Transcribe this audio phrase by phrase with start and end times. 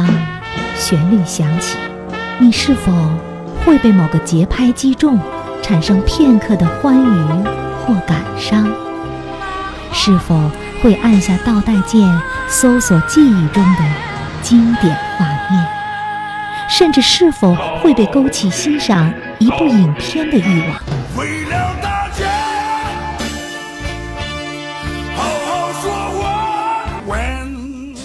[0.00, 0.08] 当
[0.74, 1.76] 旋律响起，
[2.38, 2.90] 你是否
[3.64, 5.18] 会被某个节拍击中，
[5.60, 7.44] 产生片刻的欢愉
[7.84, 8.66] 或感伤？
[9.92, 10.50] 是否
[10.82, 12.08] 会按下倒带键，
[12.48, 13.84] 搜索记忆中的
[14.42, 15.66] 经典画面？
[16.70, 20.80] 甚至是否会被勾起欣赏一部影片的欲望？
[21.18, 22.24] 为了大家，
[25.14, 26.30] 好好说话。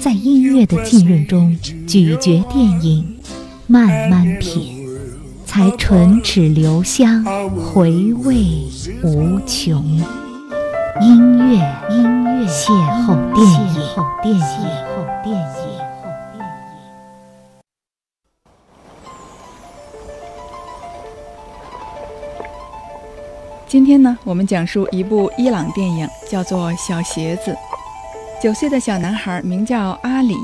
[0.00, 1.54] 在音乐的浸润中
[1.86, 3.18] 咀嚼电影，
[3.66, 4.88] 慢慢品，
[5.44, 7.22] 才唇齿留香，
[7.52, 8.64] 回味
[9.04, 9.84] 无穷。
[11.02, 11.56] 音乐，
[11.90, 12.72] 音乐，邂
[13.04, 14.42] 逅电影，邂逅电影，邂
[14.88, 15.44] 逅电影。
[23.68, 27.50] 今天呢，我们讲述一部伊朗电影，叫做《小鞋子》。
[28.40, 30.34] 九岁的小男孩名叫阿里，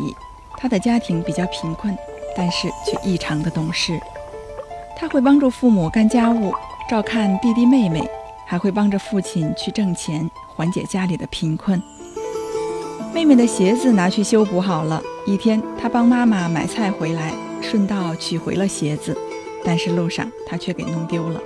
[0.58, 1.96] 他的家庭比较贫困，
[2.36, 3.98] 但是却异常的懂事。
[4.94, 6.52] 他会帮助父母干家务，
[6.90, 8.06] 照看弟弟妹妹，
[8.46, 10.30] 还会帮着父亲去挣钱。
[10.54, 11.82] 缓解家里的贫困。
[13.14, 15.02] 妹妹的鞋子拿去修补好了。
[15.26, 19.16] 一天，他帮妈妈买菜回来，顺道取回了鞋子，
[19.64, 21.40] 但是路上他却给弄丢了。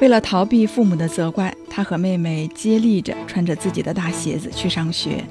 [0.00, 5.24] 为了逃避父母的责怪，他和妹妹接力着穿着自己的大鞋子去上学。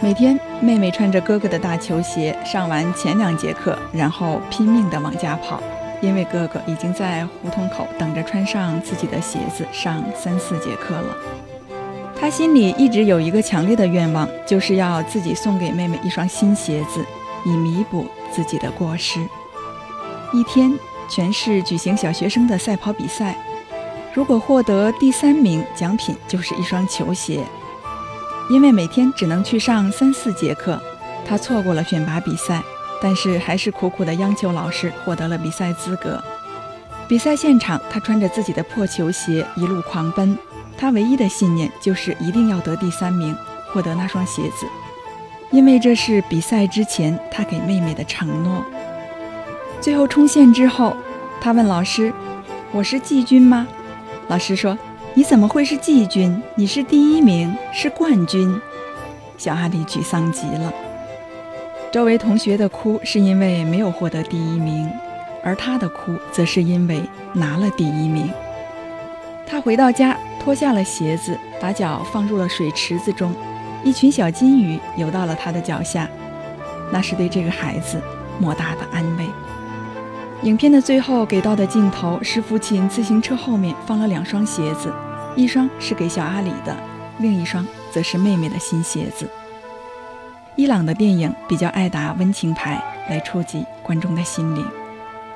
[0.00, 5.62] 每天，妹妹穿着哥哥的大球鞋上完前两节课，然后拼命地往家跑，
[6.02, 11.16] 因为哥哥已经在胡同口等着穿上自己的鞋子上三四节课了。
[12.20, 17.04] 他心里一直有一个强烈的愿望，就是要自己送给妹妹一双新鞋子，
[17.46, 19.20] 以弥补自己的过失。
[20.32, 20.76] 一天，
[21.08, 23.36] 全市举行小学生的赛跑比赛，
[24.12, 27.40] 如果获得第三名，奖品就是一双球鞋。
[28.50, 30.80] 因为每天只能去上三四节课，
[31.26, 32.62] 他错过了选拔比赛，
[33.00, 36.22] 但是还是苦苦地央求老师获得了比赛资格。
[37.08, 40.36] 比赛现场，他穿着自己的破球鞋一路狂奔。
[40.76, 43.36] 他唯一的信念就是一定要得第三名，
[43.72, 44.66] 获得那双鞋子，
[45.50, 48.64] 因为这是比赛之前他给妹妹的承诺。
[49.80, 50.96] 最后冲线之后，
[51.40, 52.12] 他问老师
[52.72, 53.68] ：“我是季军吗？”
[54.28, 54.76] 老师说
[55.16, 56.42] ：“你怎么会是季军？
[56.56, 58.60] 你是第一名，是冠军。”
[59.38, 60.72] 小阿里沮丧极了。
[61.92, 64.90] 周围同学的哭是因为没有获得第一名，
[65.42, 67.00] 而他的哭则是因为
[67.32, 68.28] 拿了第一名。
[69.46, 70.16] 他回到家。
[70.40, 73.34] 脱下了鞋子，把脚放入了水池子中，
[73.82, 76.06] 一群小金鱼游到了他的脚下，
[76.92, 77.98] 那是对这个孩子
[78.38, 79.24] 莫大的安慰。
[80.44, 84.92] 影片的最后给到的镜头是父亲自行车后面放了两双鞋子，
[85.34, 86.76] 一双是给小阿里的，
[87.16, 89.26] 另一双则是妹妹的新鞋子。
[90.54, 92.78] 伊朗的电影比较爱打温情牌
[93.08, 94.62] 来触及观众的心灵。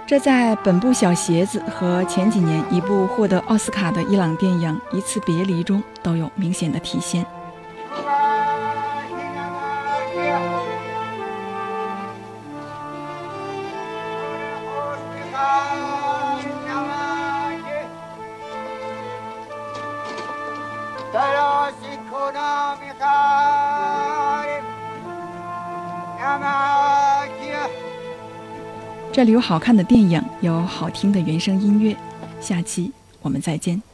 [0.06, 7.24] 这在本部《小鞋子》和前几年一部获得奥斯卡的伊朗电影《一次别离》中都有明显的体现。
[29.10, 31.96] 这里有好看的电影，有好听的原声音乐。
[32.40, 33.87] 下期我们再见。